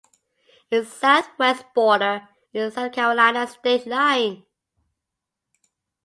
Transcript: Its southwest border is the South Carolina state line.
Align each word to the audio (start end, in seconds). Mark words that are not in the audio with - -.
Its 0.71 0.91
southwest 0.91 1.63
border 1.75 2.27
is 2.55 2.73
the 2.73 2.81
South 2.85 2.91
Carolina 2.93 3.45
state 3.45 3.85
line. 3.85 4.43